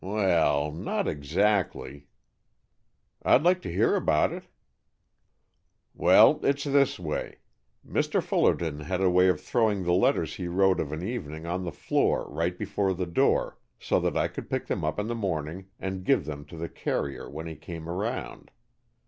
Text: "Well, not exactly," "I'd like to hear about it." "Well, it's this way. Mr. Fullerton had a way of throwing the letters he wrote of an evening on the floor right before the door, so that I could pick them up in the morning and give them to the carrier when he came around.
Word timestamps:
"Well, 0.03 0.71
not 0.71 1.07
exactly," 1.07 2.07
"I'd 3.21 3.43
like 3.43 3.61
to 3.61 3.71
hear 3.71 3.95
about 3.95 4.33
it." 4.33 4.45
"Well, 5.93 6.39
it's 6.43 6.63
this 6.63 6.97
way. 6.99 7.35
Mr. 7.87 8.19
Fullerton 8.19 8.79
had 8.79 8.99
a 8.99 9.11
way 9.11 9.27
of 9.27 9.39
throwing 9.39 9.83
the 9.83 9.91
letters 9.93 10.37
he 10.37 10.47
wrote 10.47 10.79
of 10.79 10.91
an 10.91 11.03
evening 11.03 11.45
on 11.45 11.65
the 11.65 11.71
floor 11.71 12.25
right 12.31 12.57
before 12.57 12.95
the 12.95 13.05
door, 13.05 13.59
so 13.79 13.99
that 13.99 14.17
I 14.17 14.27
could 14.27 14.49
pick 14.49 14.65
them 14.65 14.83
up 14.83 14.97
in 14.99 15.05
the 15.05 15.13
morning 15.13 15.67
and 15.79 16.03
give 16.03 16.25
them 16.25 16.45
to 16.45 16.57
the 16.57 16.67
carrier 16.67 17.29
when 17.29 17.45
he 17.45 17.55
came 17.55 17.87
around. 17.87 18.49